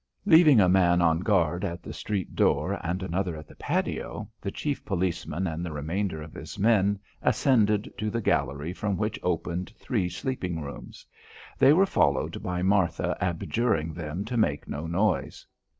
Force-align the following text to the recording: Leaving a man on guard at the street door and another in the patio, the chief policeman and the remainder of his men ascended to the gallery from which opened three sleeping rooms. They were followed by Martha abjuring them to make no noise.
Leaving 0.25 0.59
a 0.59 0.67
man 0.67 0.99
on 0.99 1.19
guard 1.19 1.63
at 1.63 1.83
the 1.83 1.93
street 1.93 2.33
door 2.35 2.79
and 2.83 3.03
another 3.03 3.35
in 3.35 3.43
the 3.47 3.53
patio, 3.55 4.27
the 4.41 4.49
chief 4.49 4.83
policeman 4.83 5.45
and 5.45 5.63
the 5.63 5.71
remainder 5.71 6.23
of 6.23 6.33
his 6.33 6.57
men 6.57 6.97
ascended 7.21 7.87
to 7.99 8.09
the 8.09 8.19
gallery 8.19 8.73
from 8.73 8.97
which 8.97 9.19
opened 9.21 9.71
three 9.77 10.09
sleeping 10.09 10.59
rooms. 10.59 11.05
They 11.59 11.71
were 11.71 11.85
followed 11.85 12.41
by 12.41 12.63
Martha 12.63 13.15
abjuring 13.21 13.93
them 13.93 14.25
to 14.25 14.37
make 14.37 14.67
no 14.67 14.87
noise. 14.87 15.45